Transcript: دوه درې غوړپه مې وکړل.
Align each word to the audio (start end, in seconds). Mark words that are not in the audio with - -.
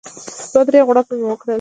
دوه 0.53 0.63
درې 0.67 0.79
غوړپه 0.87 1.13
مې 1.19 1.25
وکړل. 1.27 1.49